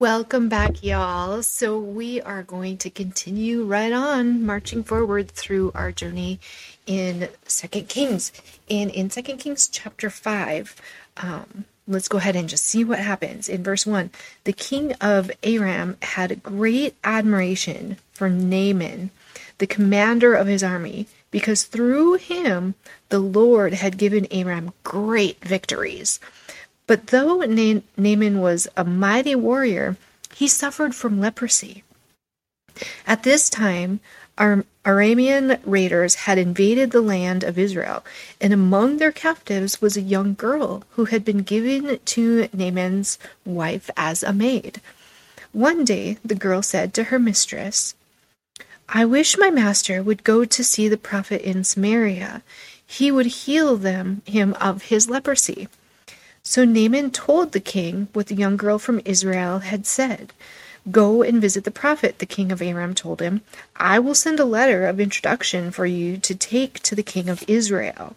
[0.00, 1.42] Welcome back, y'all.
[1.42, 6.40] So, we are going to continue right on marching forward through our journey
[6.86, 8.32] in Second Kings.
[8.70, 10.74] And in Second Kings chapter 5,
[11.18, 13.46] um, let's go ahead and just see what happens.
[13.46, 14.08] In verse 1,
[14.44, 19.10] the king of Aram had great admiration for Naaman,
[19.58, 22.74] the commander of his army, because through him
[23.10, 26.20] the Lord had given Aram great victories.
[26.90, 29.96] But though Na- Naaman was a mighty warrior,
[30.34, 31.84] he suffered from leprosy.
[33.06, 34.00] At this time,
[34.36, 38.04] Ar- Aramean raiders had invaded the land of Israel,
[38.40, 43.88] and among their captives was a young girl who had been given to Naaman's wife
[43.96, 44.80] as a maid.
[45.52, 47.94] One day, the girl said to her mistress,
[48.88, 52.42] I wish my master would go to see the prophet in Samaria.
[52.84, 55.68] He would heal them him of his leprosy.
[56.42, 60.32] So Naaman told the king what the young girl from Israel had said.
[60.90, 63.42] Go and visit the prophet, the king of Aram told him.
[63.76, 67.44] I will send a letter of introduction for you to take to the king of
[67.46, 68.16] Israel.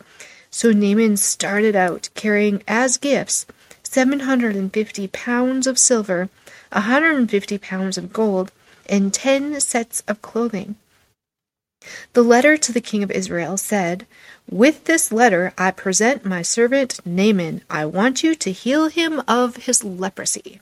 [0.50, 3.46] So Naaman started out, carrying as gifts
[3.84, 6.30] 750 pounds of silver,
[6.72, 8.52] 150 pounds of gold,
[8.88, 10.76] and 10 sets of clothing.
[12.14, 14.06] The letter to the king of Israel said,
[14.50, 17.62] with this letter I present my servant Naaman.
[17.70, 20.60] I want you to heal him of his leprosy.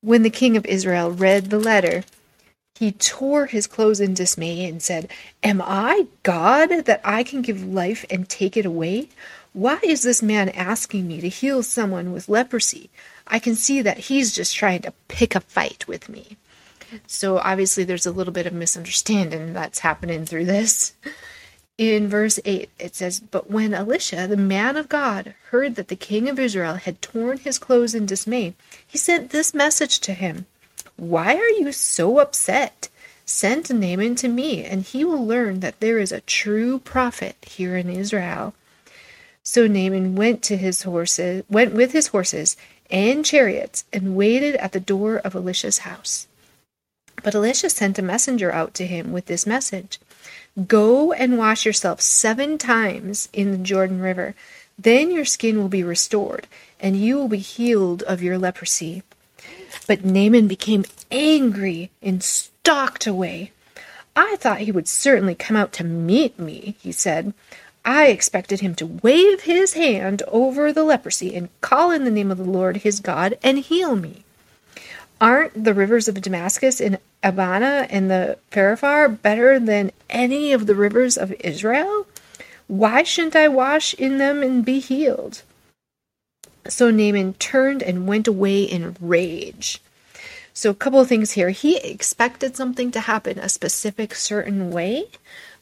[0.00, 2.04] When the king of Israel read the letter,
[2.78, 5.10] he tore his clothes in dismay and said,
[5.42, 9.08] Am I God that I can give life and take it away?
[9.52, 12.90] Why is this man asking me to heal someone with leprosy?
[13.26, 16.36] I can see that he's just trying to pick a fight with me.
[17.06, 20.94] So obviously, there's a little bit of misunderstanding that's happening through this
[21.78, 25.96] in verse 8, it says, But when Elisha, the man of God, heard that the
[25.96, 28.54] king of Israel had torn his clothes in dismay,
[28.86, 30.46] he sent this message to him
[30.96, 32.88] Why are you so upset?
[33.26, 37.76] Send Naaman to me, and he will learn that there is a true prophet here
[37.76, 38.54] in Israel.
[39.42, 42.56] So Naaman went to his horses, went with his horses
[42.90, 46.26] and chariots, and waited at the door of Elisha's house.
[47.22, 49.98] But Elisha sent a messenger out to him with this message
[50.66, 54.34] Go and wash yourself seven times in the Jordan River.
[54.78, 56.46] Then your skin will be restored,
[56.80, 59.02] and you will be healed of your leprosy.
[59.86, 63.52] But Naaman became angry and stalked away.
[64.14, 67.34] I thought he would certainly come out to meet me, he said.
[67.84, 72.30] I expected him to wave his hand over the leprosy and call in the name
[72.30, 74.24] of the Lord his God and heal me.
[75.20, 80.74] Aren't the rivers of Damascus and Abana and the Pharpar better than any of the
[80.74, 82.06] rivers of Israel?
[82.66, 85.42] Why shouldn't I wash in them and be healed?
[86.68, 89.80] So Naaman turned and went away in rage.
[90.52, 91.50] So, a couple of things here.
[91.50, 95.04] He expected something to happen a specific, certain way,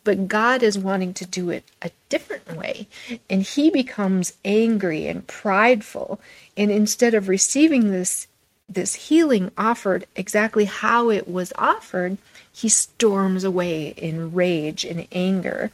[0.04, 2.86] but God is wanting to do it a different way.
[3.28, 6.20] And he becomes angry and prideful.
[6.56, 8.28] And instead of receiving this
[8.68, 12.18] this healing offered exactly how it was offered,
[12.50, 15.70] he storms away in rage and anger.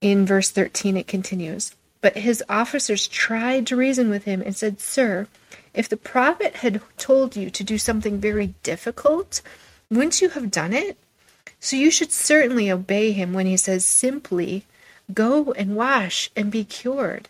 [0.00, 4.80] In verse 13, it continues But his officers tried to reason with him and said,
[4.80, 5.26] Sir,
[5.72, 9.40] if the prophet had told you to do something very difficult,
[9.90, 10.96] wouldn't you have done it?
[11.58, 14.64] So you should certainly obey him when he says simply,
[15.12, 17.28] Go and wash and be cured.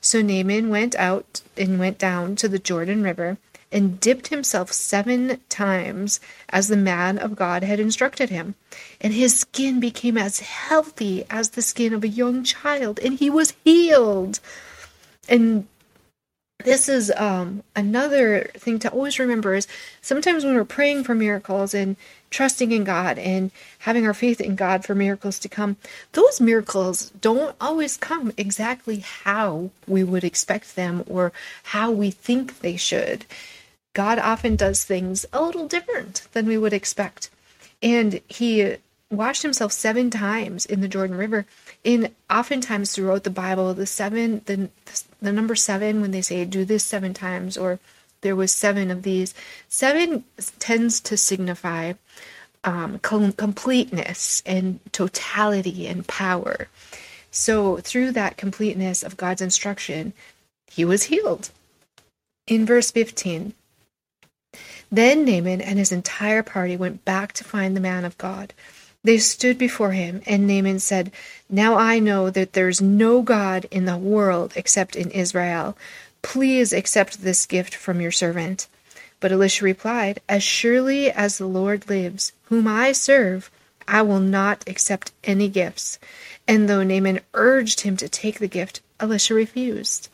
[0.00, 3.38] So Naaman went out and went down to the Jordan River
[3.74, 8.54] and dipped himself seven times as the man of God had instructed him.
[9.00, 13.28] And his skin became as healthy as the skin of a young child, and he
[13.28, 14.38] was healed.
[15.28, 15.66] And
[16.62, 19.66] this is um, another thing to always remember is
[20.00, 21.96] sometimes when we're praying for miracles and
[22.30, 25.76] trusting in God and having our faith in God for miracles to come,
[26.12, 31.32] those miracles don't always come exactly how we would expect them or
[31.64, 33.26] how we think they should.
[33.94, 37.30] God often does things a little different than we would expect.
[37.82, 38.76] And he
[39.10, 41.46] washed himself seven times in the Jordan River.
[41.84, 44.68] And oftentimes throughout the Bible, the seven, the,
[45.22, 47.78] the number seven, when they say do this seven times, or
[48.20, 49.34] there was seven of these,
[49.68, 50.24] seven
[50.58, 51.92] tends to signify
[52.64, 56.68] um, com- completeness and totality and power.
[57.30, 60.12] So through that completeness of God's instruction,
[60.70, 61.50] he was healed.
[62.46, 63.54] In verse 15,
[64.96, 68.52] then Naaman and his entire party went back to find the man of God.
[69.02, 71.12] They stood before him, and Naaman said,
[71.50, 75.76] Now I know that there is no God in the world except in Israel.
[76.22, 78.66] Please accept this gift from your servant.
[79.20, 83.50] But Elisha replied, As surely as the Lord lives, whom I serve,
[83.86, 85.98] I will not accept any gifts.
[86.48, 90.08] And though Naaman urged him to take the gift, Elisha refused.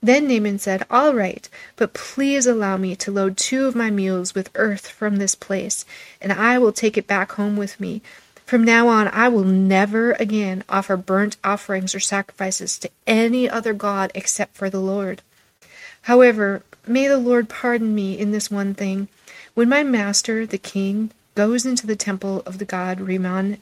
[0.00, 4.34] Then Naaman said, All right, but please allow me to load two of my mules
[4.34, 5.84] with earth from this place,
[6.20, 8.00] and I will take it back home with me.
[8.46, 13.74] From now on, I will never again offer burnt offerings or sacrifices to any other
[13.74, 15.20] god except for the Lord.
[16.02, 19.08] However, may the Lord pardon me in this one thing.
[19.54, 23.58] When my master, the king, goes into the temple of the god Rimmon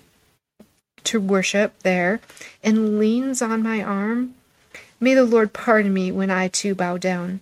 [1.05, 2.21] to worship there
[2.62, 4.35] and leans on my arm,
[5.00, 7.40] may the Lord pardon me when I too bow down.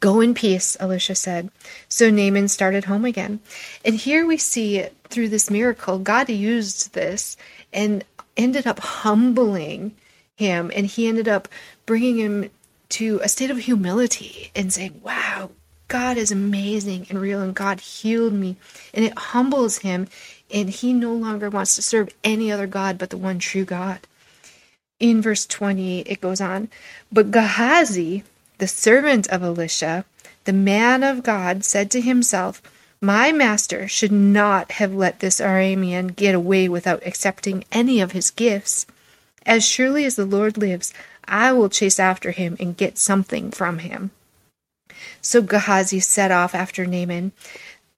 [0.00, 1.50] Go in peace, Elisha said.
[1.88, 3.40] So Naaman started home again.
[3.84, 7.36] And here we see through this miracle, God used this
[7.72, 8.04] and
[8.36, 9.94] ended up humbling
[10.36, 10.70] him.
[10.74, 11.48] And he ended up
[11.86, 12.50] bringing him
[12.90, 15.50] to a state of humility and saying, Wow,
[15.88, 18.56] God is amazing and real, and God healed me.
[18.92, 20.08] And it humbles him,
[20.52, 24.00] and he no longer wants to serve any other God but the one true God.
[25.00, 26.68] In verse 20, it goes on
[27.10, 28.22] But Gehazi,
[28.58, 30.04] the servant of Elisha,
[30.44, 32.62] the man of God, said to himself,
[33.00, 38.30] My master should not have let this Aramean get away without accepting any of his
[38.30, 38.86] gifts.
[39.44, 40.94] As surely as the Lord lives,
[41.26, 44.10] I will chase after him and get something from him.
[45.20, 47.32] So Gehazi set off after Naaman.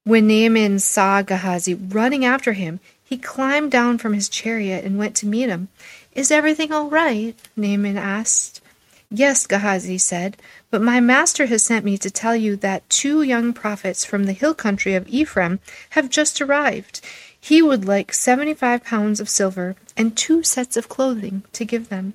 [0.04, 5.14] When Naaman saw Gehazi running after him, he climbed down from his chariot and went
[5.16, 5.68] to meet him.
[6.16, 7.34] Is everything all right?
[7.56, 8.62] Naaman asked.
[9.10, 10.38] Yes, Gehazi said,
[10.70, 14.32] but my master has sent me to tell you that two young prophets from the
[14.32, 15.60] hill country of Ephraim
[15.90, 17.02] have just arrived.
[17.38, 21.90] He would like seventy five pounds of silver and two sets of clothing to give
[21.90, 22.14] them.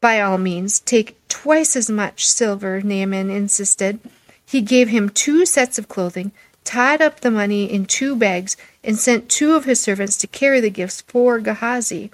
[0.00, 4.00] By all means, take twice as much silver, Naaman insisted.
[4.44, 6.32] He gave him two sets of clothing,
[6.64, 10.58] tied up the money in two bags, and sent two of his servants to carry
[10.58, 12.10] the gifts for Gehazi.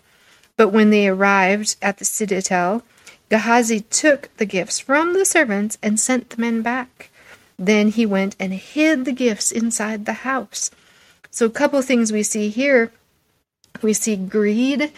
[0.60, 2.82] But when they arrived at the citadel,
[3.30, 7.08] Gehazi took the gifts from the servants and sent the men back.
[7.58, 10.70] Then he went and hid the gifts inside the house.
[11.30, 12.92] So, a couple things we see here
[13.80, 14.92] we see greed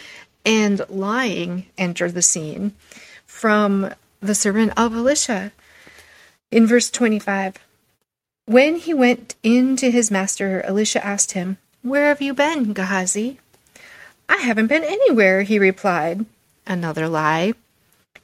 [0.45, 2.75] and lying enter the scene
[3.25, 5.53] from the servant of Elisha.
[6.51, 7.59] In verse 25,
[8.47, 13.39] when he went in to his master, Elisha asked him, Where have you been, Gehazi?
[14.33, 16.25] I haven't been anywhere, he replied.
[16.67, 17.53] Another lie.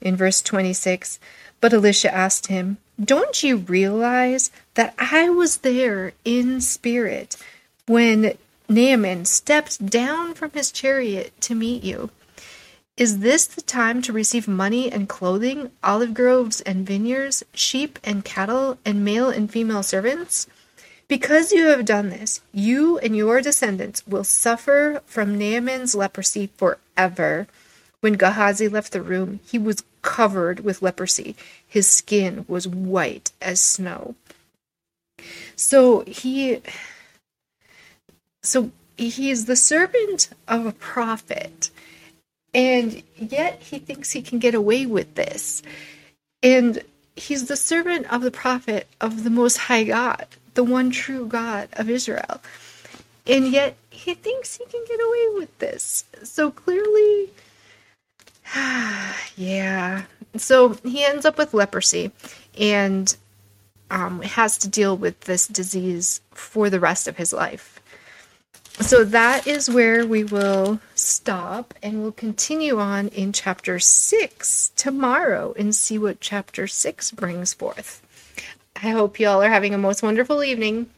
[0.00, 1.20] In verse 26,
[1.60, 7.36] but Elisha asked him, Don't you realize that I was there in spirit
[7.86, 8.38] when
[8.70, 12.08] Naaman stepped down from his chariot to meet you.
[12.96, 18.24] Is this the time to receive money and clothing, olive groves and vineyards, sheep and
[18.24, 20.46] cattle, and male and female servants?
[21.08, 27.46] Because you have done this, you and your descendants will suffer from Naaman's leprosy forever.
[28.00, 31.34] When Gehazi left the room, he was covered with leprosy.
[31.66, 34.14] His skin was white as snow.
[35.56, 36.62] So he
[38.42, 41.70] so he is the servant of a prophet,
[42.54, 45.62] and yet he thinks he can get away with this.
[46.42, 46.82] And
[47.16, 51.68] he's the servant of the prophet of the Most High God, the one true God
[51.74, 52.40] of Israel.
[53.26, 56.04] And yet he thinks he can get away with this.
[56.24, 57.30] So clearly,
[59.36, 60.04] yeah.
[60.36, 62.12] So he ends up with leprosy
[62.58, 63.14] and
[63.90, 67.80] um, has to deal with this disease for the rest of his life.
[68.80, 75.52] So that is where we will stop and we'll continue on in chapter 6 tomorrow
[75.58, 78.02] and see what chapter 6 brings forth.
[78.82, 80.88] I hope you all are having a most wonderful evening.